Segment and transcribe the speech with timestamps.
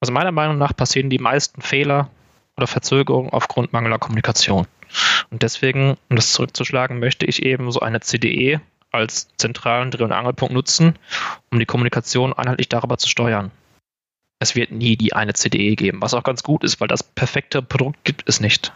[0.00, 2.08] Also meiner Meinung nach passieren die meisten Fehler
[2.56, 4.66] oder Verzögerungen aufgrund mangelnder Kommunikation.
[5.30, 10.12] Und deswegen, um das zurückzuschlagen, möchte ich eben so eine CDE als zentralen Dreh- und
[10.12, 10.98] Angelpunkt nutzen,
[11.50, 13.50] um die Kommunikation einheitlich darüber zu steuern.
[14.40, 17.60] Es wird nie die eine CDE geben, was auch ganz gut ist, weil das perfekte
[17.60, 18.72] Produkt gibt es nicht.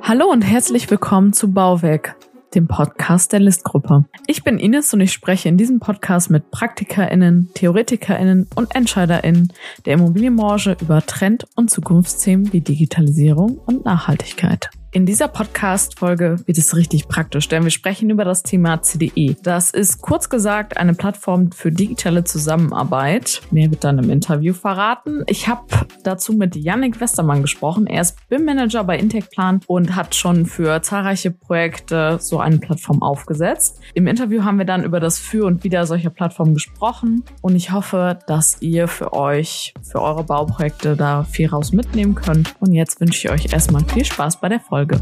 [0.00, 2.14] Hallo und herzlich willkommen zu Bauwerk,
[2.56, 4.06] dem Podcast der Listgruppe.
[4.26, 9.52] Ich bin Ines und ich spreche in diesem Podcast mit PraktikerInnen, TheoretikerInnen und EntscheiderInnen
[9.84, 14.70] der Immobilienbranche über Trend- und Zukunftsthemen wie Digitalisierung und Nachhaltigkeit.
[14.96, 19.36] In dieser Podcast-Folge wird es richtig praktisch, denn wir sprechen über das Thema CDE.
[19.42, 23.42] Das ist kurz gesagt eine Plattform für digitale Zusammenarbeit.
[23.50, 25.22] Mehr wird dann im Interview verraten.
[25.26, 25.66] Ich habe
[26.02, 27.86] dazu mit Yannick Westermann gesprochen.
[27.86, 33.82] Er ist BIM-Manager bei Intechplan und hat schon für zahlreiche Projekte so eine Plattform aufgesetzt.
[33.92, 37.70] Im Interview haben wir dann über das Für und Wider solcher Plattformen gesprochen und ich
[37.70, 42.54] hoffe, dass ihr für euch, für eure Bauprojekte da viel raus mitnehmen könnt.
[42.60, 44.85] Und jetzt wünsche ich euch erstmal viel Spaß bei der Folge.
[44.86, 45.00] Folge.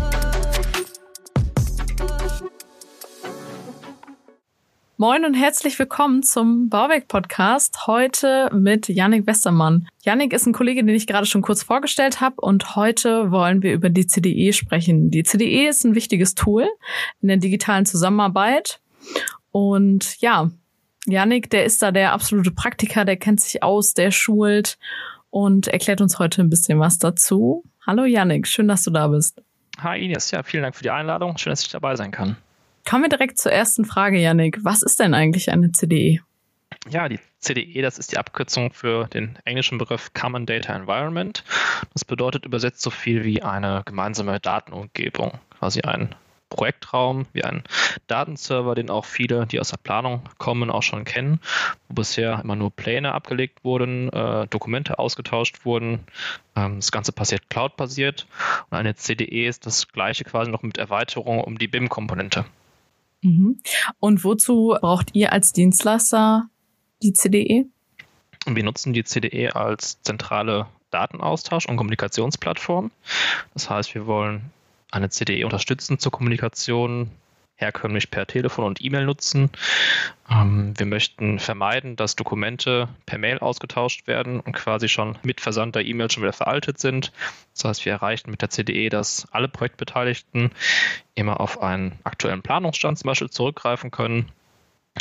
[4.97, 7.87] Moin und herzlich willkommen zum Bauwerk-Podcast.
[7.87, 9.89] Heute mit Yannick Westermann.
[10.03, 13.75] Yannick ist ein Kollege, den ich gerade schon kurz vorgestellt habe und heute wollen wir
[13.75, 15.11] über die CDE sprechen.
[15.11, 16.69] Die CDE ist ein wichtiges Tool
[17.21, 18.81] in der digitalen Zusammenarbeit
[19.51, 20.51] und ja,
[21.07, 24.79] Yannick, der ist da der absolute Praktiker, der kennt sich aus, der schult
[25.29, 27.65] und erklärt uns heute ein bisschen was dazu.
[27.87, 29.44] Hallo Yannick, schön, dass du da bist.
[29.81, 31.37] Hi Ines, ja, vielen Dank für die Einladung.
[31.39, 32.37] Schön, dass ich dabei sein kann.
[32.89, 34.59] Kommen wir direkt zur ersten Frage, Yannick.
[34.63, 36.21] Was ist denn eigentlich eine CDE?
[36.89, 41.43] Ja, die CDE, das ist die Abkürzung für den englischen Begriff Common Data Environment.
[41.93, 46.15] Das bedeutet übersetzt so viel wie eine gemeinsame Datenumgebung, quasi ein
[46.49, 47.65] Projektraum, wie ein
[48.07, 51.41] Datenserver, den auch viele, die aus der Planung kommen, auch schon kennen,
[51.89, 56.01] wo bisher immer nur Pläne abgelegt wurden, äh, Dokumente ausgetauscht wurden.
[56.55, 58.27] Ähm, das Ganze passiert cloud-basiert
[58.71, 62.45] und eine CDE ist das gleiche quasi noch mit Erweiterung um die BIM-Komponente.
[63.23, 63.61] Mhm.
[64.01, 66.49] Und wozu braucht ihr als Dienstleister
[67.03, 67.67] die CDE?
[68.47, 72.91] Wir nutzen die CDE als zentrale Datenaustausch- und Kommunikationsplattform.
[73.55, 74.53] Das heißt, wir wollen
[74.95, 77.11] eine CDE unterstützen zur Kommunikation,
[77.57, 79.51] herkömmlich per Telefon und E-Mail nutzen.
[80.31, 85.75] Ähm, wir möchten vermeiden, dass Dokumente per Mail ausgetauscht werden und quasi schon mit Versand
[85.75, 87.13] der E-Mail schon wieder veraltet sind.
[87.55, 90.51] Das heißt, wir erreichen mit der CDE, dass alle Projektbeteiligten
[91.15, 94.33] immer auf einen aktuellen Planungsstand zum Beispiel zurückgreifen können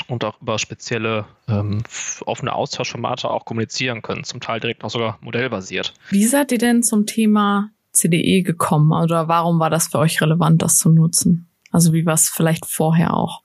[0.08, 1.84] und auch über spezielle ähm,
[2.26, 5.94] offene Austauschformate auch kommunizieren können, zum Teil direkt auch sogar modellbasiert.
[6.10, 7.70] Wie seid ihr denn zum Thema
[8.04, 8.92] CDE gekommen?
[8.92, 11.48] Oder warum war das für euch relevant, das zu nutzen?
[11.72, 13.42] Also wie war es vielleicht vorher auch?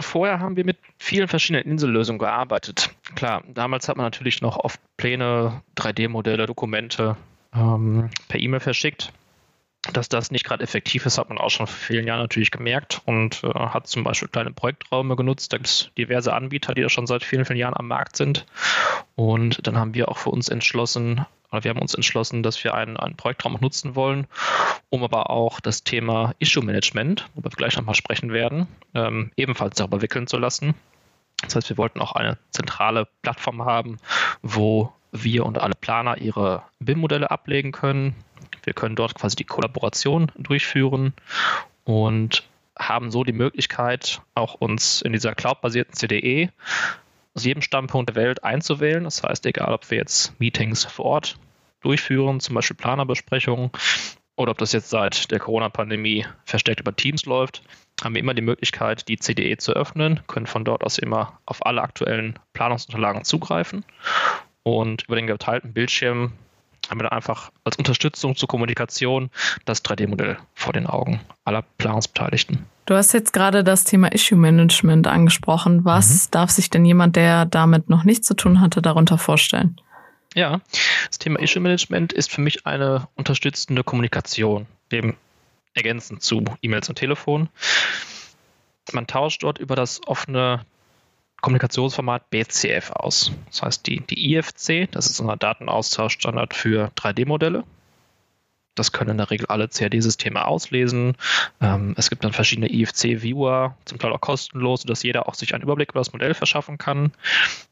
[0.00, 2.90] Vorher haben wir mit vielen verschiedenen Insellösungen gearbeitet.
[3.14, 7.16] Klar, damals hat man natürlich noch oft Pläne, 3D-Modelle, Dokumente
[7.54, 9.12] ähm, per E-Mail verschickt.
[9.92, 13.00] Dass das nicht gerade effektiv ist, hat man auch schon vor vielen Jahren natürlich gemerkt
[13.06, 15.52] und äh, hat zum Beispiel kleine Projektraume genutzt.
[15.52, 18.44] Da gibt es diverse Anbieter, die da schon seit vielen, vielen Jahren am Markt sind.
[19.14, 22.74] Und dann haben wir auch für uns entschlossen, oder wir haben uns entschlossen, dass wir
[22.74, 24.26] einen, einen Projektraum nutzen wollen,
[24.90, 29.76] um aber auch das Thema Issue Management, worüber wir gleich nochmal sprechen werden, ähm, ebenfalls
[29.76, 30.74] darüber wickeln zu lassen.
[31.42, 33.98] Das heißt, wir wollten auch eine zentrale Plattform haben,
[34.42, 38.14] wo wir und alle Planer ihre BIM-Modelle ablegen können.
[38.68, 41.14] Wir können dort quasi die Kollaboration durchführen
[41.84, 42.46] und
[42.78, 46.50] haben so die Möglichkeit, auch uns in dieser cloud-basierten CDE
[47.32, 49.04] aus jedem Standpunkt der Welt einzuwählen.
[49.04, 51.38] Das heißt, egal ob wir jetzt Meetings vor Ort
[51.80, 53.70] durchführen, zum Beispiel Planerbesprechungen,
[54.36, 57.62] oder ob das jetzt seit der Corona-Pandemie verstärkt über Teams läuft,
[58.02, 61.64] haben wir immer die Möglichkeit, die CDE zu öffnen, können von dort aus immer auf
[61.64, 63.86] alle aktuellen Planungsunterlagen zugreifen
[64.62, 66.34] und über den geteilten Bildschirm
[66.88, 69.30] haben wir dann einfach als Unterstützung zur Kommunikation
[69.64, 72.64] das 3D-Modell vor den Augen aller Planungsbeteiligten.
[72.86, 75.84] Du hast jetzt gerade das Thema Issue Management angesprochen.
[75.84, 76.30] Was mhm.
[76.30, 79.78] darf sich denn jemand, der damit noch nichts zu tun hatte, darunter vorstellen?
[80.34, 80.60] Ja,
[81.08, 85.16] das Thema Issue Management ist für mich eine unterstützende Kommunikation, eben
[85.74, 87.48] ergänzend zu E-Mails und Telefon.
[88.92, 90.64] Man tauscht dort über das offene
[91.40, 93.32] Kommunikationsformat BCF aus.
[93.46, 97.64] Das heißt, die, die IFC, das ist unser Datenaustauschstandard für 3D-Modelle.
[98.74, 101.16] Das können in der Regel alle CAD-Systeme auslesen.
[101.60, 105.64] Ähm, es gibt dann verschiedene IFC-Viewer, zum Teil auch kostenlos, sodass jeder auch sich einen
[105.64, 107.12] Überblick über das Modell verschaffen kann.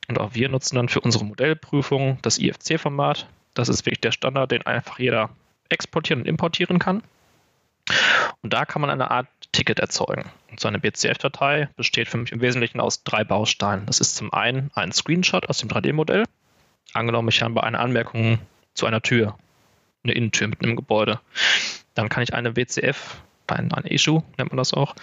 [0.08, 3.28] Und auch wir nutzen dann für unsere Modellprüfung das IFC-Format.
[3.54, 5.30] Das ist wirklich der Standard, den einfach jeder
[5.68, 7.02] exportieren und importieren kann.
[8.42, 10.30] Und da kann man eine Art Ticket erzeugen.
[10.50, 13.86] Und so eine BCF-Datei besteht für mich im Wesentlichen aus drei Bausteinen.
[13.86, 16.24] Das ist zum einen ein Screenshot aus dem 3D-Modell.
[16.92, 18.38] Angenommen, ich habe eine Anmerkung
[18.74, 19.36] zu einer Tür,
[20.04, 21.20] eine Innentür mit einem Gebäude.
[21.94, 23.16] Dann kann ich eine WCF,
[23.48, 24.94] ein, ein Issue nennt man das auch,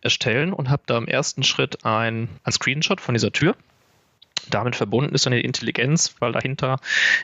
[0.00, 3.56] erstellen und habe da im ersten Schritt ein, ein Screenshot von dieser Tür.
[4.50, 6.80] Damit verbunden ist eine Intelligenz, weil dahinter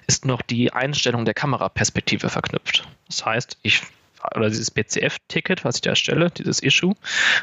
[0.06, 2.88] ist noch die Einstellung der Kameraperspektive verknüpft.
[3.08, 3.82] Das heißt, ich
[4.34, 6.94] oder dieses BCF-Ticket, was ich da erstelle, dieses Issue,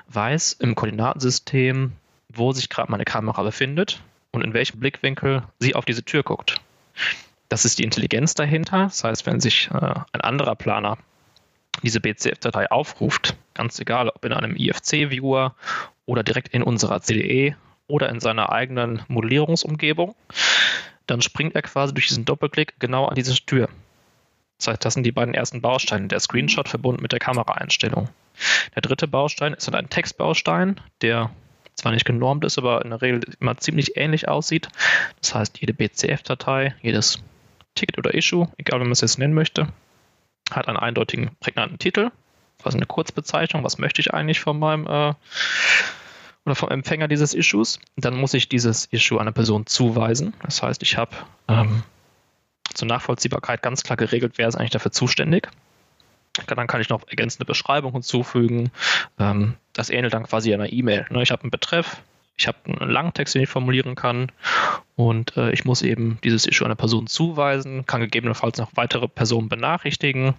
[0.08, 1.94] weiß im Koordinatensystem,
[2.30, 4.02] wo sich gerade meine Kamera befindet
[4.32, 6.62] und in welchem Blickwinkel sie auf diese Tür guckt.
[7.50, 8.86] Das ist die Intelligenz dahinter.
[8.86, 10.98] Das heißt, wenn sich äh, ein anderer Planer
[11.84, 15.56] diese BCF-Datei aufruft, ganz egal, ob in einem IFC-Viewer
[16.06, 17.56] oder direkt in unserer CDE
[17.88, 20.16] oder in seiner eigenen Modellierungsumgebung,
[21.08, 23.70] dann springt er quasi durch diesen Doppelklick genau an diese Tür.
[24.58, 28.10] Das heißt, das sind die beiden ersten Bausteine, der Screenshot verbunden mit der Kameraeinstellung.
[28.74, 31.32] Der dritte Baustein ist dann ein Textbaustein, der
[31.76, 34.70] zwar nicht genormt ist, aber in der Regel immer ziemlich ähnlich aussieht.
[35.22, 37.22] Das heißt, jede BCF-Datei, jedes
[37.76, 39.68] Ticket oder Issue, egal wie man es jetzt nennen möchte,
[40.52, 42.12] hat einen eindeutigen, prägnanten Titel,
[42.64, 45.14] also eine Kurzbezeichnung, was möchte ich eigentlich von meinem äh,
[46.46, 47.80] oder vom Empfänger dieses Issues.
[47.98, 50.34] Dann muss ich dieses Issue einer Person zuweisen.
[50.44, 51.16] Das heißt, ich habe
[51.48, 51.84] ähm,
[52.74, 55.50] zur Nachvollziehbarkeit ganz klar geregelt, wer ist eigentlich dafür zuständig.
[56.48, 58.72] Dann kann ich noch ergänzende Beschreibung hinzufügen.
[59.18, 61.06] Ähm, das ähnelt dann quasi einer E-Mail.
[61.10, 61.24] Ne?
[61.24, 62.02] Ich habe einen Betreff,
[62.38, 64.32] ich habe einen Langtext, den ich formulieren kann
[64.96, 69.48] und äh, ich muss eben dieses Issue einer Person zuweisen, kann gegebenenfalls noch weitere Personen
[69.48, 70.34] benachrichtigen.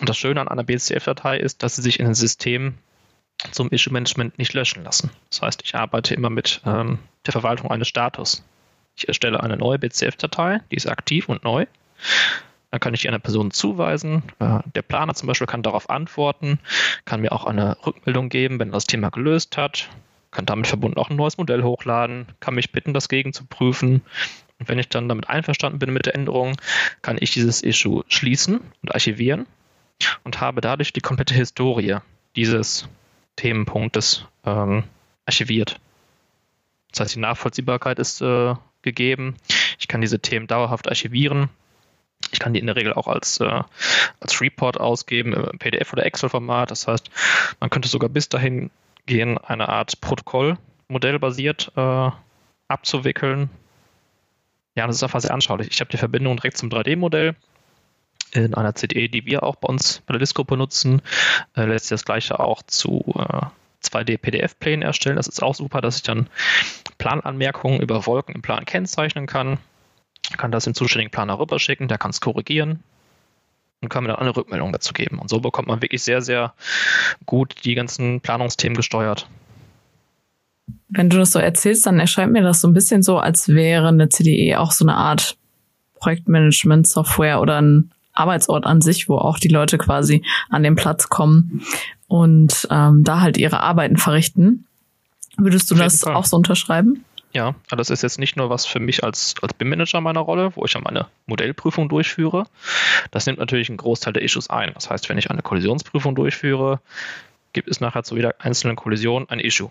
[0.00, 2.74] Und das Schöne an einer BCF-Datei ist, dass sie sich in ein System
[3.52, 5.10] zum Issue-Management nicht löschen lassen.
[5.30, 8.44] Das heißt, ich arbeite immer mit ähm, der Verwaltung eines Status.
[8.96, 11.66] Ich erstelle eine neue BCF-Datei, die ist aktiv und neu.
[12.70, 14.22] Dann kann ich die einer Person zuweisen.
[14.38, 16.58] Äh, der Planer zum Beispiel kann darauf antworten,
[17.04, 19.90] kann mir auch eine Rückmeldung geben, wenn er das Thema gelöst hat,
[20.30, 24.02] kann damit verbunden auch ein neues Modell hochladen, kann mich bitten, das gegen zu prüfen.
[24.58, 26.56] Und wenn ich dann damit einverstanden bin mit der Änderung,
[27.02, 29.46] kann ich dieses Issue schließen und archivieren
[30.24, 31.98] und habe dadurch die komplette Historie
[32.36, 32.88] dieses
[33.36, 34.84] Themenpunktes ähm,
[35.26, 35.78] archiviert.
[36.90, 39.36] Das heißt, die Nachvollziehbarkeit ist äh, gegeben.
[39.78, 41.48] Ich kann diese Themen dauerhaft archivieren.
[42.30, 43.62] Ich kann die in der Regel auch als, äh,
[44.20, 46.70] als Report ausgeben im PDF- oder Excel-Format.
[46.70, 47.10] Das heißt,
[47.60, 48.70] man könnte sogar bis dahin
[49.06, 50.56] gehen, eine Art Protokoll
[50.88, 52.10] modellbasiert äh,
[52.68, 53.50] abzuwickeln.
[54.74, 55.68] Ja, das ist einfach sehr anschaulich.
[55.70, 57.34] Ich habe die Verbindung direkt zum 3D-Modell
[58.32, 61.02] in einer CDE, die wir auch bei uns bei der Disco nutzen.
[61.54, 63.46] Äh, lässt sich das gleiche auch zu äh,
[63.84, 65.16] 2D-PDF-Plänen erstellen.
[65.16, 66.28] Das ist auch super, dass ich dann
[67.02, 69.58] Plananmerkungen über Wolken im Plan kennzeichnen kann.
[70.36, 72.78] Kann das dem zuständigen Planer rüberschicken, der kann es korrigieren
[73.80, 75.18] und kann mir dann eine Rückmeldung dazu geben.
[75.18, 76.54] Und so bekommt man wirklich sehr, sehr
[77.26, 79.26] gut die ganzen Planungsthemen gesteuert.
[80.88, 83.88] Wenn du das so erzählst, dann erscheint mir das so ein bisschen so, als wäre
[83.88, 85.36] eine CDE auch so eine Art
[85.98, 91.62] Projektmanagement-Software oder ein Arbeitsort an sich, wo auch die Leute quasi an den Platz kommen
[92.06, 94.68] und ähm, da halt ihre Arbeiten verrichten.
[95.36, 96.14] Würdest du das Fall.
[96.14, 97.04] auch so unterschreiben?
[97.32, 100.66] Ja, das ist jetzt nicht nur was für mich als, als BIM-Manager meiner Rolle, wo
[100.66, 102.44] ich ja meine Modellprüfung durchführe.
[103.10, 104.72] Das nimmt natürlich einen Großteil der Issues ein.
[104.74, 106.80] Das heißt, wenn ich eine Kollisionsprüfung durchführe,
[107.54, 109.70] gibt es nachher zu jeder einzelnen Kollision ein Issue.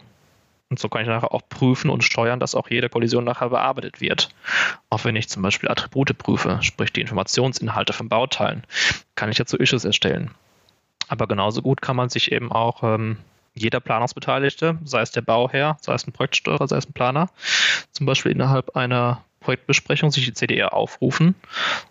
[0.72, 4.02] Und so kann ich nachher auch prüfen und steuern, dass auch jede Kollision nachher bearbeitet
[4.02, 4.30] wird.
[4.90, 8.64] Auch wenn ich zum Beispiel Attribute prüfe, sprich die Informationsinhalte von Bauteilen,
[9.16, 10.32] kann ich dazu Issues erstellen.
[11.10, 13.18] Aber genauso gut kann man sich eben auch ähm,
[13.54, 17.30] jeder Planungsbeteiligte, sei es der Bauherr, sei es ein Projektsteuerer, sei es ein Planer,
[17.92, 21.36] zum Beispiel innerhalb einer Projektbesprechung sich die CDR aufrufen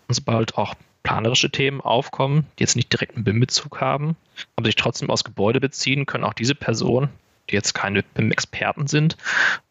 [0.07, 4.15] und sobald auch planerische Themen aufkommen, die jetzt nicht direkt einen BIM-Bezug haben,
[4.55, 7.09] aber sich trotzdem aus Gebäude beziehen, können auch diese Personen
[7.49, 9.17] die jetzt keine BIM-Experten sind,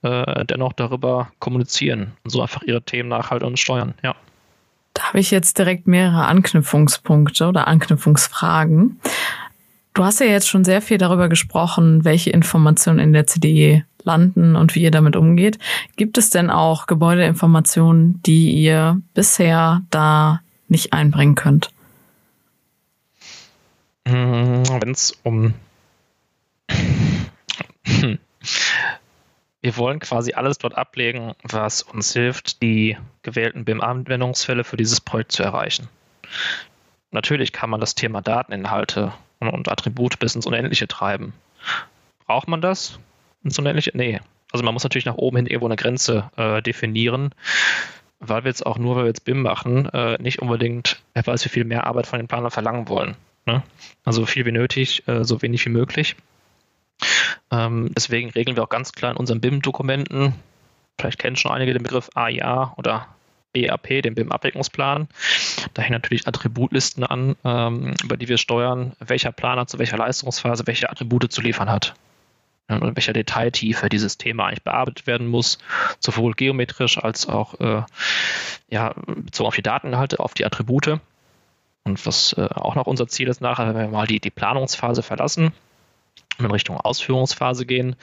[0.03, 4.15] äh, dennoch darüber kommunizieren und so einfach ihre Themen nachhalten und steuern, ja.
[4.95, 9.01] Da habe ich jetzt direkt mehrere Anknüpfungspunkte oder Anknüpfungsfragen.
[9.95, 14.57] Du hast ja jetzt schon sehr viel darüber gesprochen, welche Informationen in der CDE landen
[14.57, 15.59] und wie ihr damit umgeht.
[15.97, 21.71] Gibt es denn auch Gebäudeinformationen, die ihr bisher da nicht einbringen könnt?
[24.05, 25.55] Wenn es um.
[29.63, 35.33] Wir wollen quasi alles dort ablegen, was uns hilft, die gewählten BIM-Anwendungsfälle für dieses Projekt
[35.33, 35.89] zu erreichen.
[37.11, 41.33] Natürlich kann man das Thema Dateninhalte und Attribute bis ins Unendliche treiben.
[42.27, 42.99] Braucht man das?
[43.43, 43.93] Ins Unendliche?
[43.95, 44.21] Nee.
[44.53, 47.35] Also man muss natürlich nach oben hin irgendwo eine Grenze äh, definieren,
[48.19, 51.45] weil wir jetzt auch nur, weil wir jetzt BIM machen, äh, nicht unbedingt, wer weiß,
[51.45, 53.17] wie viel mehr Arbeit von den Planern verlangen wollen.
[53.47, 53.63] Ne?
[54.05, 56.17] Also viel wie nötig, äh, so wenig wie möglich.
[57.51, 60.35] Ähm, deswegen regeln wir auch ganz klar in unseren BIM-Dokumenten,
[60.99, 63.07] vielleicht kennen schon einige den Begriff AIA oder
[63.53, 65.09] BAP, den BIM-Abwicklungsplan.
[65.75, 70.67] Da hängen natürlich Attributlisten an, ähm, über die wir steuern, welcher Planer zu welcher Leistungsphase
[70.67, 71.95] welche Attribute zu liefern hat.
[72.69, 75.59] Und in welcher Detailtiefe dieses Thema eigentlich bearbeitet werden muss,
[75.99, 77.83] sowohl geometrisch als auch äh,
[78.69, 81.01] ja, bezogen auf die Dateninhalte, auf die Attribute.
[81.83, 85.03] Und was äh, auch noch unser Ziel ist nachher, wenn wir mal die, die Planungsphase
[85.03, 85.53] verlassen
[86.39, 87.97] und in Richtung Ausführungsphase gehen,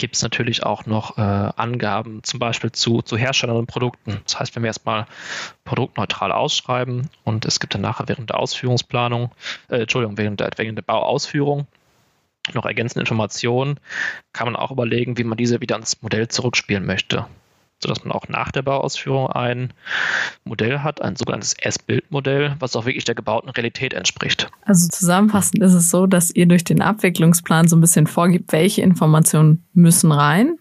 [0.00, 4.20] gibt es natürlich auch noch äh, Angaben, zum Beispiel zu, zu Herstellern und Produkten.
[4.24, 5.06] Das heißt, wenn wir erstmal
[5.64, 9.30] produktneutral ausschreiben und es gibt dann nachher während der Ausführungsplanung,
[9.68, 11.66] äh, Entschuldigung, während der, während der Bauausführung
[12.54, 13.78] noch ergänzende Informationen,
[14.32, 17.26] kann man auch überlegen, wie man diese wieder ins Modell zurückspielen möchte
[17.82, 19.72] sodass man auch nach der Bauausführung ein
[20.44, 24.50] Modell hat, ein sogenanntes S-Bild-Modell, was auch wirklich der gebauten Realität entspricht.
[24.64, 28.82] Also zusammenfassend ist es so, dass ihr durch den Abwicklungsplan so ein bisschen vorgibt, welche
[28.82, 30.58] Informationen müssen rein,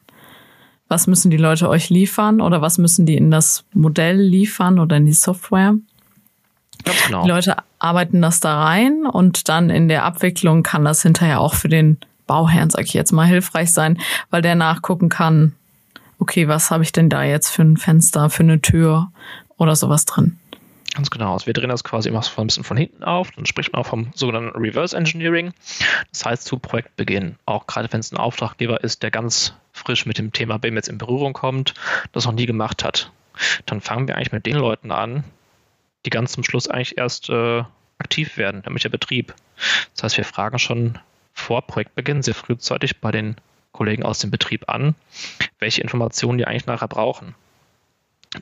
[0.88, 4.98] was müssen die Leute euch liefern oder was müssen die in das Modell liefern oder
[4.98, 5.76] in die Software.
[7.08, 7.24] Genau.
[7.24, 11.54] Die Leute arbeiten das da rein und dann in der Abwicklung kann das hinterher auch
[11.54, 13.98] für den Bauherrn, sag ich jetzt mal, hilfreich sein,
[14.30, 15.56] weil der nachgucken kann,
[16.20, 19.12] okay, was habe ich denn da jetzt für ein Fenster, für eine Tür
[19.58, 20.38] oder sowas drin?
[20.94, 21.34] Ganz genau.
[21.34, 23.32] Also wir drehen das quasi immer so ein bisschen von hinten auf.
[23.32, 25.54] Dann spricht man auch vom sogenannten Reverse Engineering.
[26.12, 27.36] Das heißt zu Projektbeginn.
[27.46, 30.90] Auch gerade wenn es ein Auftraggeber ist, der ganz frisch mit dem Thema BIM jetzt
[30.90, 31.74] in Berührung kommt,
[32.12, 33.12] das noch nie gemacht hat.
[33.66, 35.24] Dann fangen wir eigentlich mit den Leuten an,
[36.06, 37.64] die ganz zum Schluss eigentlich erst äh,
[38.00, 39.34] aktiv werden, nämlich der Betrieb.
[39.94, 40.98] Das heißt, wir fragen schon
[41.34, 43.36] vor Projektbeginn sehr frühzeitig bei den
[43.80, 44.94] Kollegen aus dem Betrieb an,
[45.58, 47.34] welche Informationen die eigentlich nachher brauchen.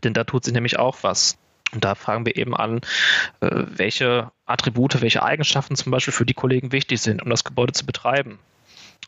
[0.04, 1.38] Denn da tut sich nämlich auch was.
[1.72, 2.82] Und da fragen wir eben an,
[3.42, 7.74] äh, welche Attribute, welche Eigenschaften zum Beispiel für die Kollegen wichtig sind, um das Gebäude
[7.74, 8.40] zu betreiben.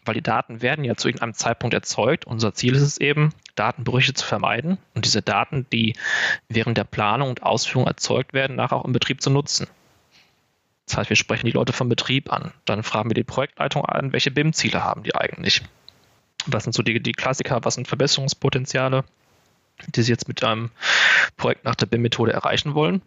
[0.05, 2.25] Weil die Daten werden ja zu irgendeinem Zeitpunkt erzeugt.
[2.25, 5.95] Unser Ziel ist es eben, Datenbrüche zu vermeiden und diese Daten, die
[6.48, 9.65] während der Planung und Ausführung erzeugt werden, nachher auch im Betrieb zu nutzen.
[10.86, 12.51] Das heißt, wir sprechen die Leute vom Betrieb an.
[12.65, 15.63] Dann fragen wir die Projektleitung an, welche BIM-Ziele haben die eigentlich.
[16.48, 19.03] Was sind so die, die Klassiker, was sind Verbesserungspotenziale,
[19.96, 20.72] die Sie jetzt mit einem
[21.38, 23.01] Projekt nach der BIM-Methode erreichen wollen?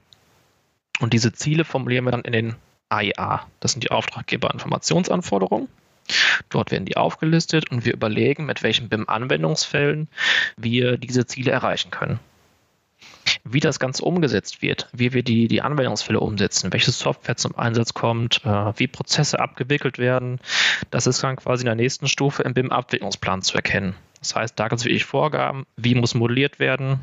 [1.01, 2.57] Und diese Ziele formulieren wir dann in den
[2.89, 3.47] AIA.
[3.61, 5.69] Das sind die Auftraggeberinformationsanforderungen.
[6.49, 10.09] Dort werden die aufgelistet und wir überlegen, mit welchen BIM-Anwendungsfällen
[10.57, 12.19] wir diese Ziele erreichen können.
[13.45, 17.95] Wie das Ganze umgesetzt wird, wie wir die, die Anwendungsfälle umsetzen, welche Software zum Einsatz
[17.95, 20.41] kommt, äh, wie Prozesse abgewickelt werden,
[20.91, 23.95] das ist dann quasi in der nächsten Stufe im BIM-Abwicklungsplan zu erkennen.
[24.21, 27.01] Das heißt, da gibt es wirklich Vorgaben, wie muss modelliert werden,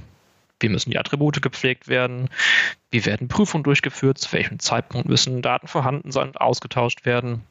[0.59, 2.29] wie müssen die Attribute gepflegt werden,
[2.91, 7.43] wie werden Prüfungen durchgeführt, zu welchem Zeitpunkt müssen Daten vorhanden sein und ausgetauscht werden.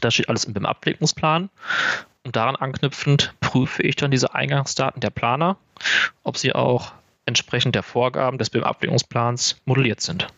[0.00, 1.50] Das steht alles im BIM-Abwicklungsplan.
[2.24, 5.56] Und daran anknüpfend prüfe ich dann diese Eingangsdaten der Planer,
[6.22, 6.92] ob sie auch
[7.26, 10.28] entsprechend der Vorgaben des BIM-Abwicklungsplans modelliert sind.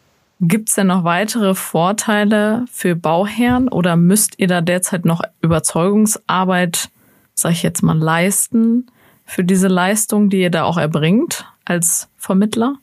[0.41, 6.91] Gibt es denn noch weitere Vorteile für Bauherren oder müsst ihr da derzeit noch Überzeugungsarbeit,
[7.35, 8.91] sag ich jetzt mal, leisten
[9.25, 12.75] für diese Leistung, die ihr da auch erbringt als Vermittler?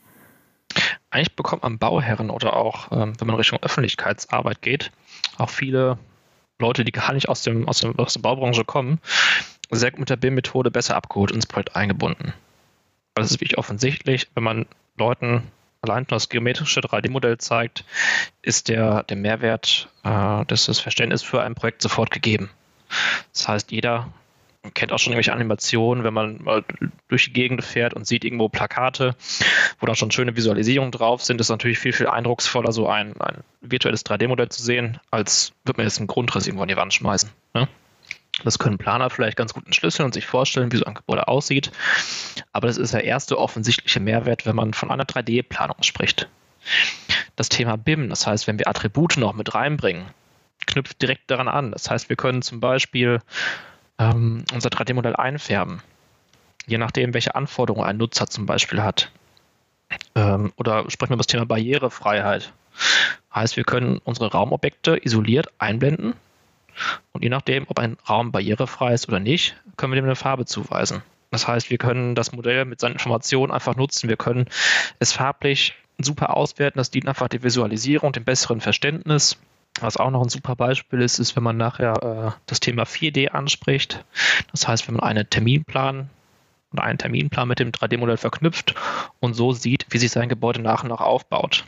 [1.10, 4.91] Eigentlich bekommt man Bauherren oder auch, ähm, wenn man Richtung Öffentlichkeitsarbeit geht,
[5.38, 5.98] auch viele
[6.60, 9.00] Leute, die gar nicht aus, dem, aus, dem, aus der Baubranche kommen,
[9.70, 12.34] sehr gut mit der BIM-Methode besser abgeholt ins Projekt eingebunden.
[13.15, 14.65] Das ist wirklich offensichtlich, wenn man
[14.98, 15.44] Leuten
[15.82, 17.86] allein das geometrische 3D-Modell zeigt,
[18.41, 22.50] ist der, der Mehrwert, äh, das, das Verständnis für ein Projekt sofort gegeben.
[23.34, 24.12] Das heißt, jeder
[24.75, 26.63] kennt auch schon irgendwelche Animationen, wenn man mal
[27.08, 29.15] durch die Gegend fährt und sieht irgendwo Plakate,
[29.80, 33.44] wo da schon schöne Visualisierungen drauf sind, ist natürlich viel, viel eindrucksvoller, so ein, ein
[33.62, 37.32] virtuelles 3D-Modell zu sehen, als würde man jetzt einen Grundriss irgendwo an die Wand schmeißen.
[37.56, 37.68] Ne?
[38.43, 41.71] Das können Planer vielleicht ganz gut entschlüsseln und sich vorstellen, wie so ein Gebäude aussieht.
[42.51, 46.27] Aber das ist der erste offensichtliche Mehrwert, wenn man von einer 3D-Planung spricht.
[47.36, 50.05] Das Thema BIM, das heißt, wenn wir Attribute noch mit reinbringen,
[50.67, 51.71] knüpft direkt daran an.
[51.71, 53.19] Das heißt, wir können zum Beispiel
[53.98, 55.81] ähm, unser 3D-Modell einfärben,
[56.67, 59.12] je nachdem, welche Anforderungen ein Nutzer zum Beispiel hat.
[60.15, 62.53] Ähm, oder sprechen wir über das Thema Barrierefreiheit.
[63.33, 66.13] Heißt, wir können unsere Raumobjekte isoliert einblenden
[67.11, 70.45] und je nachdem, ob ein Raum barrierefrei ist oder nicht, können wir dem eine Farbe
[70.45, 71.01] zuweisen.
[71.31, 74.09] Das heißt, wir können das Modell mit seinen Informationen einfach nutzen.
[74.09, 74.47] Wir können
[74.99, 76.77] es farblich super auswerten.
[76.77, 79.39] Das dient einfach der Visualisierung, dem besseren Verständnis.
[79.79, 83.29] Was auch noch ein super Beispiel ist, ist, wenn man nachher äh, das Thema 4D
[83.29, 84.03] anspricht.
[84.51, 86.09] Das heißt, wenn man einen Terminplan
[86.73, 88.75] oder einen Terminplan mit dem 3D-Modell verknüpft
[89.21, 91.65] und so sieht, wie sich sein Gebäude nach und nach aufbaut.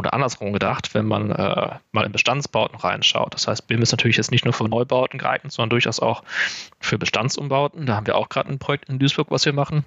[0.00, 3.34] Oder andersrum gedacht, wenn man äh, mal in Bestandsbauten reinschaut.
[3.34, 6.22] Das heißt, BIM ist natürlich jetzt nicht nur für Neubauten geeignet, sondern durchaus auch
[6.80, 7.86] für Bestandsumbauten.
[7.86, 9.84] Da haben wir auch gerade ein Projekt in Duisburg, was wir machen.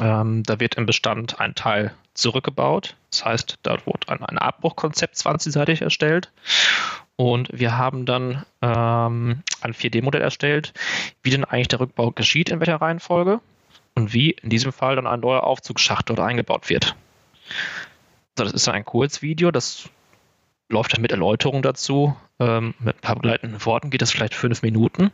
[0.00, 2.96] Ähm, da wird im Bestand ein Teil zurückgebaut.
[3.10, 6.30] Das heißt, da wurde ein, ein Abbruchkonzept 20-seitig erstellt.
[7.16, 10.72] Und wir haben dann ähm, ein 4D-Modell erstellt,
[11.22, 13.40] wie denn eigentlich der Rückbau geschieht, in welcher Reihenfolge
[13.94, 16.94] und wie in diesem Fall dann ein neuer Aufzugsschacht dort eingebaut wird.
[18.38, 19.88] Das ist ein Kurzvideo, das
[20.68, 22.16] läuft dann mit Erläuterung dazu.
[22.40, 25.10] Ähm, mit ein paar begleitenden Worten geht das vielleicht fünf Minuten.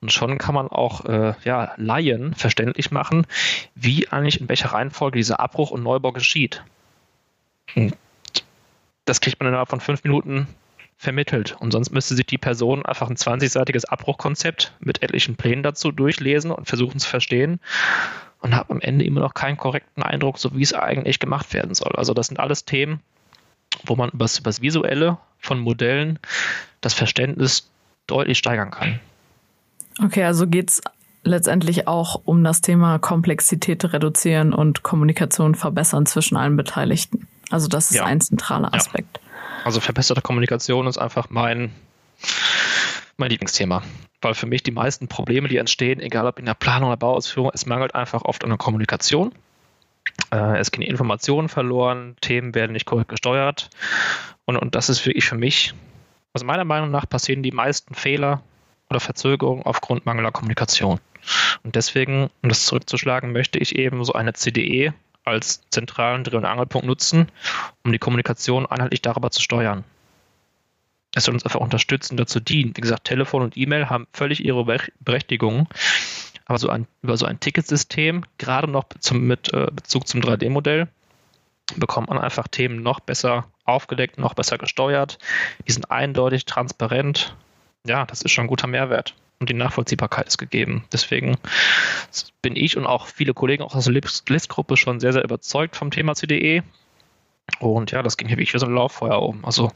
[0.00, 3.26] Und schon kann man auch äh, ja, Laien verständlich machen,
[3.74, 6.62] wie eigentlich in welcher Reihenfolge dieser Abbruch und Neubau geschieht.
[7.74, 7.96] Und
[9.04, 10.48] das kriegt man innerhalb von fünf Minuten
[10.96, 11.56] vermittelt.
[11.58, 16.50] Und sonst müsste sich die Person einfach ein 20-seitiges Abbruchkonzept mit etlichen Plänen dazu durchlesen
[16.50, 17.60] und versuchen zu verstehen
[18.40, 21.74] und hat am Ende immer noch keinen korrekten Eindruck, so wie es eigentlich gemacht werden
[21.74, 21.92] soll.
[21.96, 23.00] Also das sind alles Themen,
[23.84, 26.18] wo man über das Visuelle von Modellen
[26.80, 27.70] das Verständnis
[28.06, 29.00] deutlich steigern kann.
[30.02, 30.82] Okay, also geht es
[31.22, 37.26] letztendlich auch um das Thema Komplexität reduzieren und Kommunikation verbessern zwischen allen Beteiligten.
[37.50, 38.04] Also das ist ja.
[38.04, 39.20] ein zentraler Aspekt.
[39.22, 39.64] Ja.
[39.64, 41.72] Also verbesserte Kommunikation ist einfach mein,
[43.20, 43.82] mein Lieblingsthema.
[44.20, 47.50] Weil für mich die meisten Probleme, die entstehen, egal ob in der Planung oder Bauausführung,
[47.54, 49.32] es mangelt einfach oft an der Kommunikation.
[50.32, 53.70] Äh, es gehen Informationen verloren, Themen werden nicht korrekt gesteuert.
[54.44, 55.74] Und, und das ist wirklich für mich,
[56.34, 58.42] also meiner Meinung nach passieren die meisten Fehler
[58.88, 60.98] oder Verzögerungen aufgrund mangelnder Kommunikation.
[61.62, 66.44] Und deswegen, um das zurückzuschlagen, möchte ich eben so eine CDE als zentralen Dreh- und
[66.44, 67.30] Angelpunkt nutzen,
[67.84, 69.84] um die Kommunikation einheitlich darüber zu steuern.
[71.14, 72.76] Es soll uns einfach unterstützen, dazu dienen.
[72.76, 74.64] Wie gesagt, Telefon und E-Mail haben völlig ihre
[75.00, 75.68] Berechtigung,
[76.44, 80.88] aber so ein, über so ein Ticketsystem, gerade noch zum, mit äh, Bezug zum 3D-Modell,
[81.76, 85.18] bekommt man einfach Themen noch besser aufgedeckt, noch besser gesteuert.
[85.66, 87.36] Die sind eindeutig, transparent.
[87.86, 90.84] Ja, das ist schon ein guter Mehrwert und die Nachvollziehbarkeit ist gegeben.
[90.92, 91.38] Deswegen
[92.42, 96.14] bin ich und auch viele Kollegen aus der List-Gruppe schon sehr, sehr überzeugt vom Thema
[96.14, 96.62] CDE.
[97.58, 99.44] Und ja, das ging hier wirklich wie so ein Lauffeuer um.
[99.44, 99.70] Also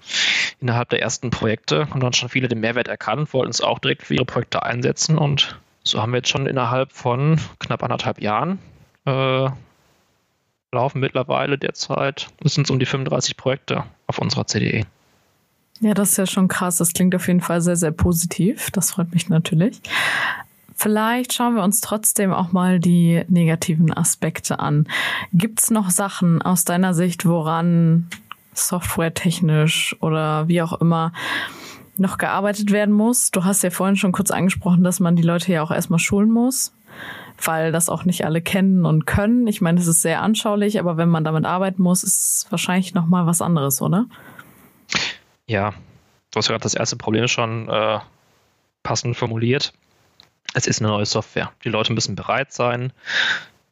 [0.61, 4.05] innerhalb der ersten Projekte haben dann schon viele den Mehrwert erkannt, wollten es auch direkt
[4.05, 5.19] für ihre Projekte einsetzen.
[5.19, 8.59] Und so haben wir jetzt schon innerhalb von knapp anderthalb Jahren
[9.07, 9.49] äh,
[10.73, 14.85] laufen mittlerweile derzeit, es sind so um die 35 Projekte auf unserer CDE.
[15.81, 16.77] Ja, das ist ja schon krass.
[16.77, 18.71] Das klingt auf jeden Fall sehr, sehr positiv.
[18.71, 19.81] Das freut mich natürlich.
[20.75, 24.89] Vielleicht schauen wir uns trotzdem auch mal die negativen Aspekte an.
[25.33, 28.09] Gibt es noch Sachen aus deiner Sicht, woran
[28.55, 31.13] softwaretechnisch oder wie auch immer
[31.97, 33.31] noch gearbeitet werden muss?
[33.31, 36.31] Du hast ja vorhin schon kurz angesprochen, dass man die Leute ja auch erstmal schulen
[36.31, 36.73] muss,
[37.43, 39.47] weil das auch nicht alle kennen und können.
[39.47, 42.95] Ich meine, es ist sehr anschaulich, aber wenn man damit arbeiten muss, ist es wahrscheinlich
[42.95, 44.07] noch mal was anderes, oder?
[45.47, 45.71] Ja,
[46.33, 48.01] du hast gerade das erste Problem schon äh,
[48.83, 49.73] passend formuliert.
[50.55, 51.53] Es ist eine neue Software.
[51.64, 52.93] Die Leute müssen bereit sein,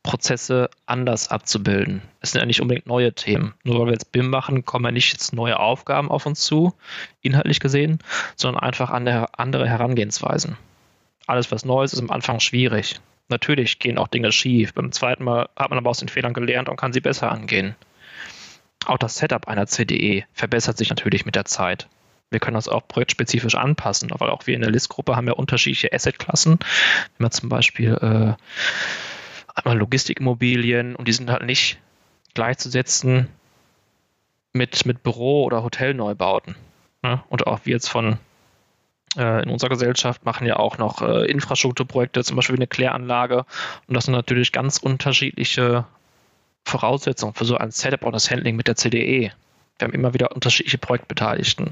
[0.02, 2.02] Prozesse anders abzubilden.
[2.20, 3.54] Es sind ja nicht unbedingt neue Themen.
[3.62, 6.74] Nur weil wir jetzt BIM machen, kommen ja nicht jetzt neue Aufgaben auf uns zu,
[7.20, 8.00] inhaltlich gesehen,
[8.34, 10.56] sondern einfach andere Herangehensweisen.
[11.28, 13.00] Alles, was neu ist, ist am Anfang schwierig.
[13.28, 14.74] Natürlich gehen auch Dinge schief.
[14.74, 17.76] Beim zweiten Mal hat man aber aus den Fehlern gelernt und kann sie besser angehen.
[18.86, 21.88] Auch das Setup einer CDE verbessert sich natürlich mit der Zeit.
[22.32, 25.92] Wir können das auch projektspezifisch anpassen, weil auch wir in der Listgruppe haben ja unterschiedliche
[25.92, 26.58] Assetklassen.
[26.58, 28.34] Wenn man zum Beispiel äh,
[29.54, 31.78] einmal Logistikimmobilien und die sind halt nicht
[32.34, 33.28] gleichzusetzen
[34.52, 36.56] mit, mit Büro- oder Hotelneubauten.
[37.02, 37.22] Ne?
[37.28, 38.18] Und auch wir jetzt von
[39.16, 43.44] äh, in unserer Gesellschaft machen ja auch noch äh, Infrastrukturprojekte, zum Beispiel eine Kläranlage.
[43.86, 45.84] Und das sind natürlich ganz unterschiedliche
[46.64, 49.32] Voraussetzung für so ein Setup und das Handling mit der CDE.
[49.78, 51.70] Wir haben immer wieder unterschiedliche Projektbeteiligten.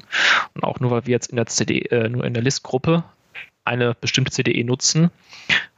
[0.54, 3.04] Und auch nur weil wir jetzt in der CD, äh, nur in der Listgruppe
[3.64, 5.10] eine bestimmte CDE nutzen,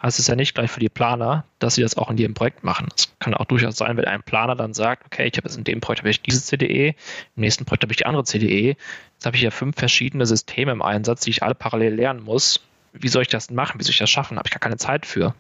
[0.03, 2.65] heißt es ja nicht gleich für die Planer, dass sie das auch in jedem Projekt
[2.65, 2.89] machen.
[2.97, 5.65] Es kann auch durchaus sein, wenn ein Planer dann sagt, okay, ich habe jetzt in
[5.65, 6.89] dem Projekt habe ich diese CDE,
[7.37, 8.77] im nächsten Projekt habe ich die andere CDE.
[9.15, 12.61] Jetzt habe ich ja fünf verschiedene Systeme im Einsatz, die ich alle parallel lernen muss.
[12.93, 13.79] Wie soll ich das machen?
[13.79, 14.39] Wie soll ich das schaffen?
[14.39, 15.35] Habe ich gar keine Zeit für.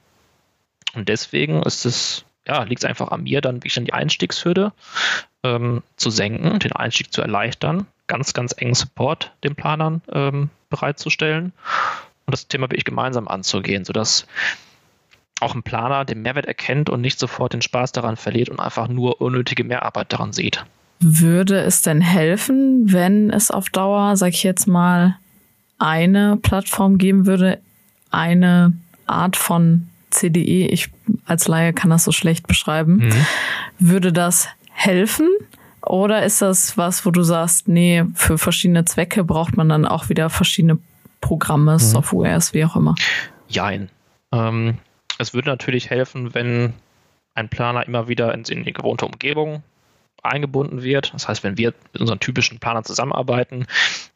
[0.94, 4.72] Und deswegen ist es ja, liegt es einfach an mir, dann wirklich dann die Einstiegshürde
[5.42, 11.52] ähm, zu senken, den Einstieg zu erleichtern, ganz, ganz engen Support den Planern ähm, bereitzustellen
[12.26, 14.26] und das Thema wirklich gemeinsam anzugehen, sodass
[15.40, 18.88] auch ein Planer den Mehrwert erkennt und nicht sofort den Spaß daran verliert und einfach
[18.88, 20.64] nur unnötige Mehrarbeit daran sieht.
[21.00, 25.18] Würde es denn helfen, wenn es auf Dauer, sag ich jetzt mal,
[25.78, 27.60] eine Plattform geben würde,
[28.12, 28.72] eine
[29.06, 30.90] Art von CDE, ich
[31.26, 33.26] als Laie kann das so schlecht beschreiben, mhm.
[33.78, 35.28] würde das helfen?
[35.84, 40.08] Oder ist das was, wo du sagst, nee, für verschiedene Zwecke braucht man dann auch
[40.08, 40.78] wieder verschiedene
[41.20, 41.78] Programme, mhm.
[41.78, 42.94] Softwares, wie auch immer?
[43.48, 43.88] Jein.
[44.30, 44.78] Ähm,
[45.18, 46.74] es würde natürlich helfen, wenn
[47.34, 49.62] ein Planer immer wieder in, in die gewohnte Umgebung
[50.22, 51.12] eingebunden wird.
[51.12, 53.66] Das heißt, wenn wir mit unseren typischen Planern zusammenarbeiten,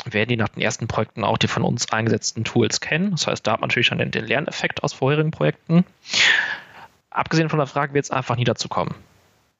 [0.04, 3.10] werden die nach den ersten Projekten auch die von uns eingesetzten Tools kennen.
[3.12, 5.84] Das heißt, da hat man natürlich dann den, den Lerneffekt aus vorherigen Projekten.
[7.10, 8.94] Abgesehen von der Frage wird es einfach nie dazu kommen.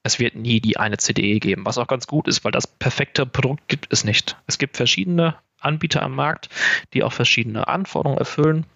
[0.03, 3.27] Es wird nie die eine CDE geben, was auch ganz gut ist, weil das perfekte
[3.27, 4.37] Produkt gibt es nicht.
[4.47, 6.49] Es gibt verschiedene Anbieter am Markt,
[6.95, 8.67] die auch verschiedene Anforderungen erfüllen.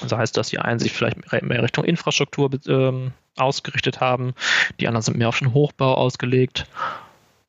[0.00, 4.34] Das heißt, dass die einen sich vielleicht mehr Richtung Infrastruktur ähm, ausgerichtet haben,
[4.80, 6.66] die anderen sind mehr auf den Hochbau ausgelegt.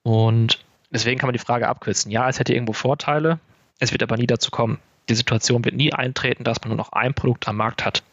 [0.04, 0.60] Und
[0.92, 2.12] deswegen kann man die Frage abkürzen.
[2.12, 3.40] Ja, es hätte irgendwo Vorteile,
[3.80, 4.80] es wird aber nie dazu kommen.
[5.10, 8.04] Die Situation wird nie eintreten, dass man nur noch ein Produkt am Markt hat.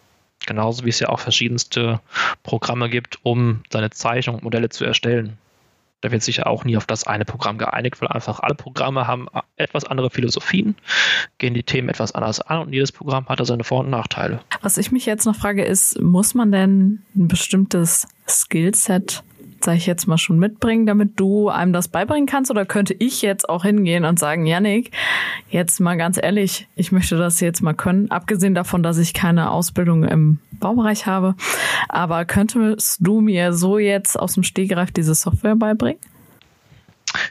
[0.46, 2.00] Genauso wie es ja auch verschiedenste
[2.42, 5.38] Programme gibt, um seine Zeichnung und Modelle zu erstellen.
[6.04, 9.06] Da wird sich ja auch nie auf das eine Programm geeinigt, weil einfach alle Programme
[9.06, 10.76] haben etwas andere Philosophien,
[11.38, 14.40] gehen die Themen etwas anders an und jedes Programm hat da seine Vor- und Nachteile.
[14.60, 19.22] Was ich mich jetzt noch frage, ist, muss man denn ein bestimmtes Skillset
[19.64, 22.50] sage ich jetzt mal, schon mitbringen, damit du einem das beibringen kannst?
[22.50, 24.90] Oder könnte ich jetzt auch hingehen und sagen, Yannick,
[25.50, 29.50] jetzt mal ganz ehrlich, ich möchte das jetzt mal können, abgesehen davon, dass ich keine
[29.50, 31.34] Ausbildung im Baubereich habe.
[31.88, 36.00] Aber könntest du mir so jetzt aus dem Stegreif diese Software beibringen?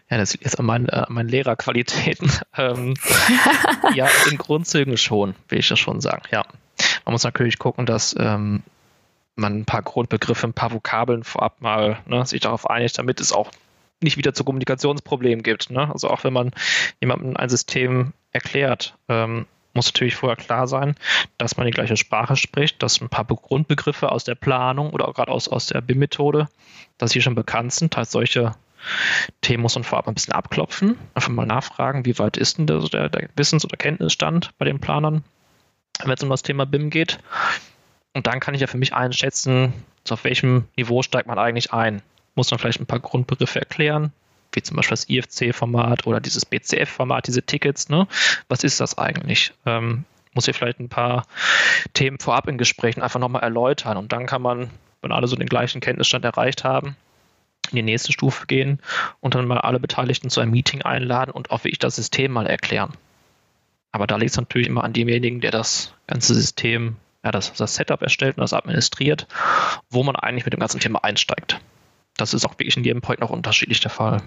[0.10, 2.32] Ja, das liegt jetzt an meinen, äh, meinen Lehrerqualitäten.
[2.58, 2.94] ähm,
[3.96, 6.46] ja, in Grundzügen schon, will ich das schon sagen, ja.
[7.06, 8.64] Man muss natürlich gucken, dass ähm,
[9.36, 13.32] man ein paar Grundbegriffe, ein paar Vokabeln vorab mal ne, sich darauf einigt, damit es
[13.32, 13.52] auch
[14.02, 15.70] nicht wieder zu Kommunikationsproblemen gibt.
[15.70, 15.90] Ne?
[15.92, 16.52] Also auch wenn man
[17.02, 20.96] jemandem ein System erklärt, ähm, muss natürlich vorher klar sein,
[21.38, 25.32] dass man die gleiche Sprache spricht, dass ein paar Grundbegriffe aus der Planung oder gerade
[25.32, 26.48] aus, aus der BIM-Methode,
[26.98, 27.98] dass sie schon bekannt sind.
[27.98, 28.52] Heißt, solche
[29.42, 33.10] Themen muss man vorab ein bisschen abklopfen, einfach mal nachfragen, wie weit ist denn der,
[33.10, 35.24] der Wissens- oder Kenntnisstand bei den Planern,
[36.04, 37.20] wenn es um das Thema BIM geht.
[38.14, 39.74] Und dann kann ich ja für mich einschätzen,
[40.10, 42.02] auf welchem Niveau steigt man eigentlich ein.
[42.36, 44.12] Muss man vielleicht ein paar Grundbegriffe erklären,
[44.52, 47.90] wie zum Beispiel das IFC-Format oder dieses BCF-Format, diese Tickets.
[47.90, 48.08] Ne?
[48.48, 49.54] Was ist das eigentlich?
[49.66, 51.26] Ähm, muss ich vielleicht ein paar
[51.94, 53.98] Themen vorab in Gesprächen einfach nochmal erläutern.
[53.98, 54.70] Und dann kann man,
[55.02, 56.96] wenn alle so den gleichen Kenntnisstand erreicht haben,
[57.72, 58.80] in die nächste Stufe gehen
[59.20, 62.48] und dann mal alle Beteiligten zu einem Meeting einladen und auch wirklich das System mal
[62.48, 62.94] erklären.
[63.92, 67.76] Aber da liegt es natürlich immer an demjenigen, der das ganze System ja, das, das
[67.76, 69.28] Setup erstellt und das administriert,
[69.90, 71.60] wo man eigentlich mit dem ganzen Thema einsteigt.
[72.18, 74.22] Das ist auch wirklich in jedem Projekt noch unterschiedlich der Fall.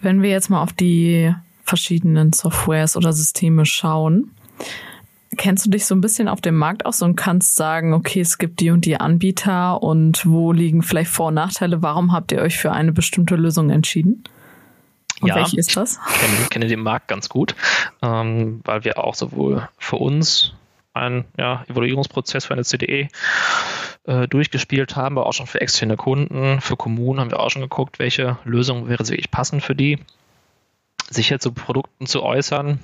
[0.00, 4.30] Wenn wir jetzt mal auf die verschiedenen Softwares oder Systeme schauen,
[5.36, 8.38] kennst du dich so ein bisschen auf dem Markt aus und kannst sagen, okay, es
[8.38, 11.82] gibt die und die Anbieter und wo liegen vielleicht Vor- und Nachteile?
[11.82, 14.24] Warum habt ihr euch für eine bestimmte Lösung entschieden?
[15.20, 15.98] Und ja, welche ist das?
[16.08, 17.54] Ich kenne, kenne den Markt ganz gut,
[18.02, 20.54] ähm, weil wir auch sowohl für uns
[20.94, 23.08] einen ja, Evaluierungsprozess für eine CDE
[24.04, 27.62] äh, durchgespielt haben, aber auch schon für externe Kunden, für Kommunen haben wir auch schon
[27.62, 29.98] geguckt, welche Lösung wäre wirklich passend für die.
[31.10, 32.78] Sicher zu Produkten zu äußern,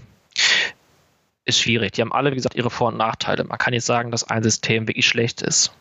[1.44, 1.92] ist schwierig.
[1.92, 3.44] Die haben alle, wie gesagt, ihre Vor- und Nachteile.
[3.44, 5.72] Man kann jetzt sagen, dass ein System wirklich schlecht ist.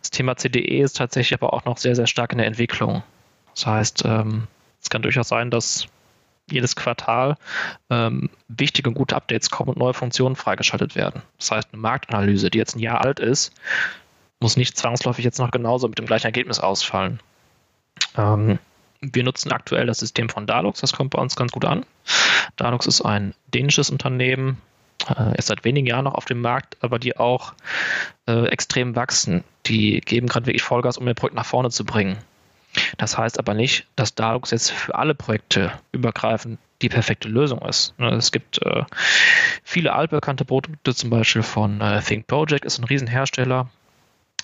[0.00, 3.02] Das Thema CDE ist tatsächlich aber auch noch sehr, sehr stark in der Entwicklung.
[3.54, 4.48] Das heißt, ähm,
[4.82, 5.86] es kann durchaus sein, dass
[6.50, 7.36] jedes Quartal
[7.90, 11.22] ähm, wichtige und gute Updates kommen und neue Funktionen freigeschaltet werden.
[11.38, 13.52] Das heißt, eine Marktanalyse, die jetzt ein Jahr alt ist,
[14.40, 17.20] muss nicht zwangsläufig jetzt noch genauso mit dem gleichen Ergebnis ausfallen.
[18.16, 18.58] Ähm,
[19.00, 21.84] wir nutzen aktuell das System von Dalux, das kommt bei uns ganz gut an.
[22.56, 24.58] Dalux ist ein dänisches Unternehmen,
[25.08, 27.54] äh, ist seit wenigen Jahren noch auf dem Markt, aber die auch
[28.26, 29.44] äh, extrem wachsen.
[29.66, 32.18] Die geben gerade wirklich Vollgas, um ihr Projekt nach vorne zu bringen.
[32.98, 37.98] Das heißt aber nicht, dass Dalux jetzt für alle Projekte übergreifend die perfekte Lösung ist.
[37.98, 38.84] Ne, es gibt äh,
[39.64, 43.70] viele altbekannte Produkte, zum Beispiel von äh, Think Project, ist ein Riesenhersteller,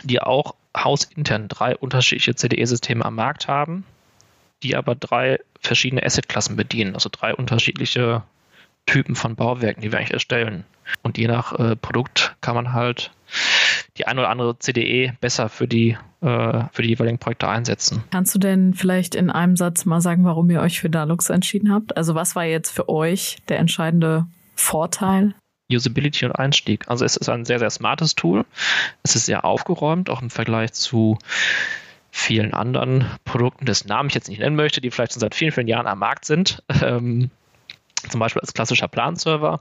[0.02, 3.84] die auch hausintern drei unterschiedliche CDE-Systeme am Markt haben,
[4.62, 8.22] die aber drei verschiedene Asset-Klassen bedienen, also drei unterschiedliche
[8.86, 10.64] Typen von Bauwerken, die wir eigentlich erstellen.
[11.02, 13.12] Und je nach äh, Produkt kann man halt
[13.98, 18.04] die ein oder andere CDE besser für die, äh, für die jeweiligen Projekte einsetzen.
[18.10, 21.72] Kannst du denn vielleicht in einem Satz mal sagen, warum ihr euch für Dalux entschieden
[21.72, 21.96] habt?
[21.96, 25.34] Also was war jetzt für euch der entscheidende Vorteil?
[25.70, 26.88] Usability und Einstieg.
[26.88, 28.44] Also es ist ein sehr, sehr smartes Tool.
[29.02, 31.18] Es ist sehr aufgeräumt, auch im Vergleich zu
[32.10, 35.52] vielen anderen Produkten, dessen Namen ich jetzt nicht nennen möchte, die vielleicht schon seit vielen,
[35.52, 36.62] vielen Jahren am Markt sind.
[36.82, 37.30] Ähm,
[38.08, 39.60] zum Beispiel als klassischer Planserver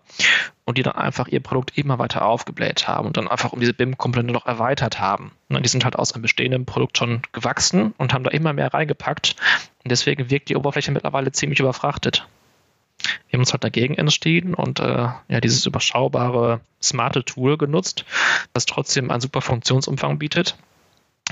[0.66, 3.74] und die dann einfach ihr Produkt immer weiter aufgebläht haben und dann einfach um diese
[3.74, 5.32] BIM-Komponente noch erweitert haben.
[5.50, 8.74] Und die sind halt aus einem bestehenden Produkt schon gewachsen und haben da immer mehr
[8.74, 9.36] reingepackt
[9.84, 12.28] und deswegen wirkt die Oberfläche mittlerweile ziemlich überfrachtet.
[13.30, 18.06] Wir haben uns halt dagegen entschieden und äh, ja, dieses überschaubare, smarte Tool genutzt,
[18.54, 20.56] das trotzdem einen super Funktionsumfang bietet,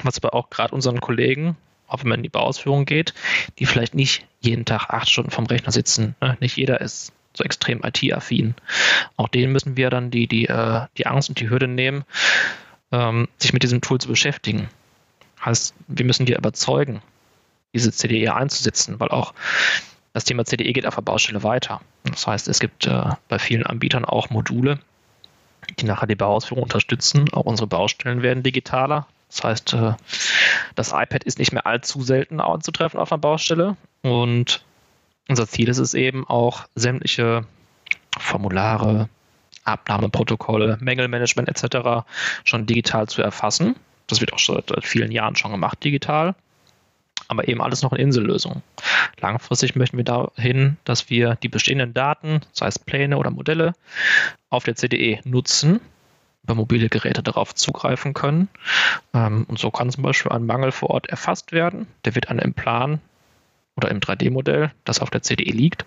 [0.03, 1.57] was aber auch gerade unseren Kollegen
[1.89, 3.13] auch wenn man in die Bauausführung geht,
[3.57, 6.15] die vielleicht nicht jeden Tag acht Stunden vom Rechner sitzen.
[6.21, 6.37] Ne?
[6.39, 8.55] Nicht jeder ist so extrem IT-affin.
[9.17, 12.03] Auch denen müssen wir dann die, die, äh, die Angst und die Hürde nehmen,
[12.91, 14.69] ähm, sich mit diesem Tool zu beschäftigen.
[15.43, 17.01] Heißt, wir müssen die überzeugen,
[17.73, 19.33] diese CDE einzusetzen, weil auch
[20.13, 21.81] das Thema CDE geht auf der Baustelle weiter.
[22.03, 24.79] Das heißt, es gibt äh, bei vielen Anbietern auch Module,
[25.79, 27.31] die nachher die Bauausführung unterstützen.
[27.31, 29.07] Auch unsere Baustellen werden digitaler.
[29.29, 29.93] Das heißt, äh,
[30.75, 33.77] das iPad ist nicht mehr allzu selten anzutreffen auf einer Baustelle.
[34.01, 34.63] Und
[35.27, 37.45] unser Ziel ist es eben auch, sämtliche
[38.17, 39.07] Formulare,
[39.63, 42.05] Abnahmeprotokolle, Mängelmanagement etc.
[42.43, 43.75] schon digital zu erfassen.
[44.07, 46.35] Das wird auch schon seit vielen Jahren schon gemacht, digital.
[47.27, 48.63] Aber eben alles noch in Insellösung.
[49.19, 53.73] Langfristig möchten wir dahin, dass wir die bestehenden Daten, sei es Pläne oder Modelle,
[54.49, 55.79] auf der CDE nutzen
[56.43, 58.49] über mobile Geräte darauf zugreifen können.
[59.13, 61.87] Ähm, und so kann zum Beispiel ein Mangel vor Ort erfasst werden.
[62.05, 62.99] Der wird dann im Plan
[63.75, 65.85] oder im 3D-Modell, das auf der CDE liegt,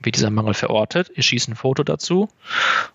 [0.00, 1.10] wird dieser Mangel verortet.
[1.14, 2.28] Ihr schießt ein Foto dazu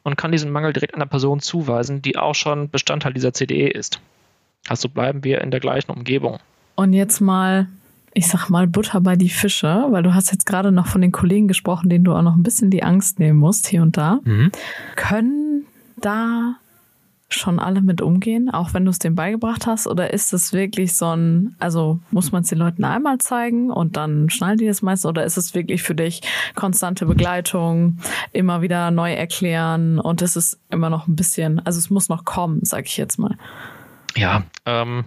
[0.04, 4.00] und kann diesen Mangel direkt einer Person zuweisen, die auch schon Bestandteil dieser CDE ist.
[4.68, 6.40] Also bleiben wir in der gleichen Umgebung.
[6.76, 7.68] Und jetzt mal,
[8.14, 11.12] ich sag mal, Butter bei die Fische, weil du hast jetzt gerade noch von den
[11.12, 14.20] Kollegen gesprochen, denen du auch noch ein bisschen die Angst nehmen musst, hier und da.
[14.24, 14.52] Mhm.
[14.96, 15.66] Können
[15.98, 16.56] da
[17.36, 19.88] schon alle mit umgehen, auch wenn du es denen beigebracht hast?
[19.88, 23.98] Oder ist es wirklich so ein, also muss man es den Leuten einmal zeigen und
[23.98, 25.06] dann schnallen die das meist?
[25.06, 26.22] Oder ist es wirklich für dich
[26.56, 28.00] konstante Begleitung,
[28.32, 32.26] immer wieder neu erklären und es ist immer noch ein bisschen, also es muss noch
[32.26, 33.38] kommen, sag ich jetzt mal.
[34.16, 35.06] Ja, ähm,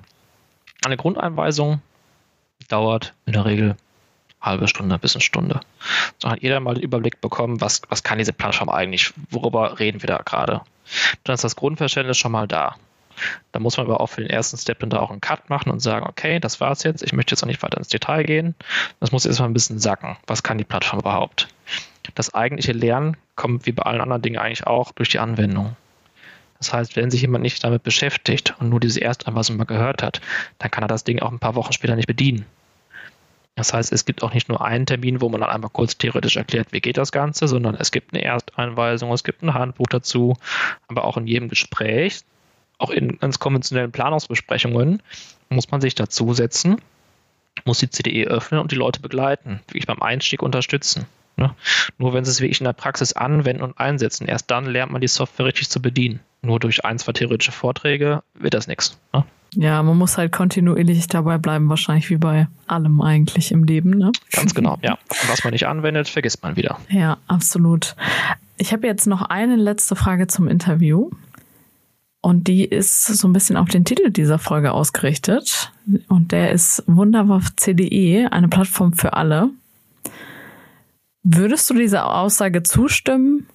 [0.85, 1.81] eine Grundeinweisung
[2.69, 3.77] dauert in der Regel
[4.41, 5.61] halbe Stunde bis eine Stunde.
[6.19, 10.03] So hat jeder mal den Überblick bekommen, was, was kann diese Plattform eigentlich, worüber reden
[10.03, 10.61] wir da gerade.
[11.25, 12.77] Dann ist das Grundverständnis schon mal da.
[13.53, 15.71] Da muss man aber auch für den ersten Step dann da auch einen Cut machen
[15.71, 18.55] und sagen, okay, das war's jetzt, ich möchte jetzt auch nicht weiter ins Detail gehen.
[19.01, 20.17] Das muss erstmal ein bisschen sacken.
[20.27, 21.49] Was kann die Plattform überhaupt?
[22.15, 25.77] Das eigentliche Lernen kommt wie bei allen anderen Dingen eigentlich auch durch die Anwendung.
[26.59, 30.21] Das heißt, wenn sich jemand nicht damit beschäftigt und nur diese Erstanweisung mal gehört hat,
[30.59, 32.47] dann kann er das Ding auch ein paar Wochen später nicht bedienen.
[33.59, 36.37] Das heißt, es gibt auch nicht nur einen Termin, wo man dann einmal kurz theoretisch
[36.37, 40.37] erklärt, wie geht das Ganze, sondern es gibt eine Ersteinweisung, es gibt ein Handbuch dazu,
[40.87, 42.21] aber auch in jedem Gespräch,
[42.79, 45.03] auch in ganz konventionellen Planungsbesprechungen,
[45.49, 46.81] muss man sich dazusetzen,
[47.65, 51.07] muss die CDE öffnen und die Leute begleiten, wirklich beim Einstieg unterstützen.
[51.35, 51.53] Ne?
[51.99, 55.01] Nur wenn sie es wirklich in der Praxis anwenden und einsetzen, erst dann lernt man
[55.01, 56.21] die Software richtig zu bedienen.
[56.43, 59.01] Nur durch ein, zwei theoretische Vorträge wird das nichts.
[59.13, 59.25] Ne?
[59.55, 63.91] Ja, man muss halt kontinuierlich dabei bleiben, wahrscheinlich wie bei allem eigentlich im Leben.
[63.91, 64.13] Ne?
[64.33, 64.93] Ganz genau, ja.
[65.09, 66.79] Und was man nicht anwendet, vergisst man wieder.
[66.91, 67.97] Ja, absolut.
[68.59, 71.11] Ich habe jetzt noch eine letzte Frage zum Interview.
[72.21, 75.73] Und die ist so ein bisschen auf den Titel dieser Folge ausgerichtet.
[76.09, 79.51] Und der ist Wunderwaff CDE, eine Plattform für alle.
[81.23, 83.47] Würdest du dieser Aussage zustimmen?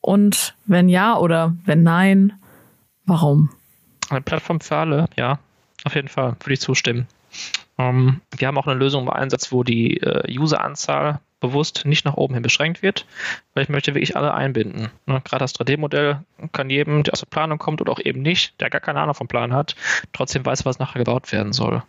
[0.00, 2.32] Und wenn ja oder wenn nein,
[3.04, 3.50] warum?
[4.10, 5.38] Eine Plattform für alle, ja,
[5.84, 7.06] auf jeden Fall würde ich zustimmen.
[7.78, 12.14] Ähm, wir haben auch eine Lösung im Einsatz, wo die äh, Useranzahl bewusst nicht nach
[12.14, 13.06] oben hin beschränkt wird,
[13.54, 14.90] weil ich möchte wirklich alle einbinden.
[15.06, 15.22] Ne?
[15.24, 16.20] Gerade das 3D-Modell
[16.52, 19.14] kann jedem, der aus der Planung kommt oder auch eben nicht, der gar keine Ahnung
[19.14, 19.74] vom Plan hat,
[20.12, 21.82] trotzdem weiß, was nachher gebaut werden soll.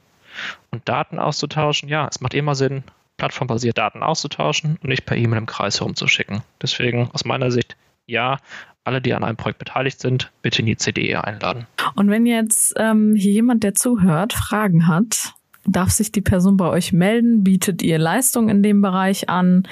[0.69, 2.84] Und Daten auszutauschen, ja, es macht immer Sinn,
[3.17, 6.43] plattformbasiert Daten auszutauschen und nicht per E-Mail im Kreis herumzuschicken.
[6.62, 8.38] Deswegen aus meiner Sicht ja,
[8.83, 11.67] alle, die an einem Projekt beteiligt sind, bitte in die CDE einladen.
[11.95, 15.33] Und wenn jetzt ähm, hier jemand, der zuhört, Fragen hat,
[15.65, 17.43] darf sich die Person bei euch melden?
[17.43, 19.67] Bietet ihr Leistung in dem Bereich an?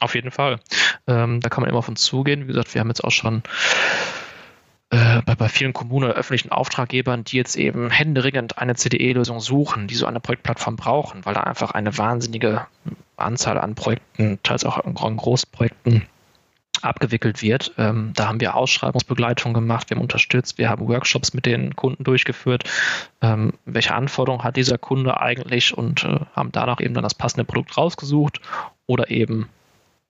[0.00, 0.60] Auf jeden Fall.
[1.06, 2.42] Ähm, da kann man immer auf uns zugehen.
[2.42, 3.42] Wie gesagt, wir haben jetzt auch schon
[4.90, 9.86] äh, bei, bei vielen Kommunen oder öffentlichen Auftraggebern, die jetzt eben händeringend eine CDE-Lösung suchen,
[9.86, 12.66] die so eine Projektplattform brauchen, weil da einfach eine wahnsinnige
[13.16, 16.06] Anzahl an Projekten, teils auch an Großprojekten,
[16.82, 17.72] abgewickelt wird.
[17.78, 22.04] Ähm, da haben wir Ausschreibungsbegleitung gemacht, wir haben unterstützt, wir haben Workshops mit den Kunden
[22.04, 22.64] durchgeführt.
[23.20, 27.44] Ähm, welche Anforderungen hat dieser Kunde eigentlich und äh, haben danach eben dann das passende
[27.44, 28.40] Produkt rausgesucht
[28.86, 29.48] oder eben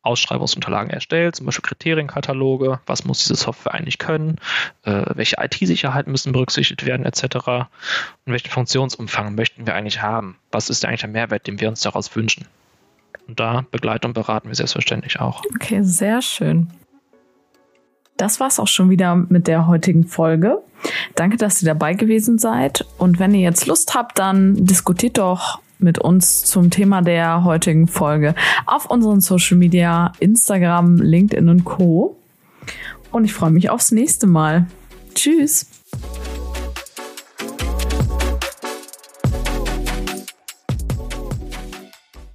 [0.03, 4.37] Ausschreibungsunterlagen erstellt, zum Beispiel Kriterienkataloge, was muss diese Software eigentlich können,
[4.85, 7.25] äh, welche IT-Sicherheiten müssen berücksichtigt werden, etc.
[8.25, 10.37] Und welchen Funktionsumfang möchten wir eigentlich haben?
[10.51, 12.47] Was ist eigentlich der Mehrwert, den wir uns daraus wünschen?
[13.27, 15.43] Und da begleiten und beraten wir selbstverständlich auch.
[15.55, 16.69] Okay, sehr schön.
[18.17, 20.59] Das war's auch schon wieder mit der heutigen Folge.
[21.15, 22.85] Danke, dass ihr dabei gewesen seid.
[22.99, 27.87] Und wenn ihr jetzt Lust habt, dann diskutiert doch mit uns zum Thema der heutigen
[27.87, 28.35] Folge
[28.67, 32.17] auf unseren Social Media, Instagram, LinkedIn und Co.
[33.13, 34.67] Und ich freue mich aufs nächste Mal.
[35.15, 35.67] Tschüss.